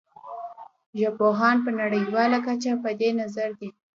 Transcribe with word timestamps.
ژبپوهان 0.99 1.55
په 1.65 1.71
نړیواله 1.81 2.37
کچه 2.47 2.71
په 2.83 2.89
دې 2.99 3.09
نظر 3.21 3.49
دي 3.59 3.69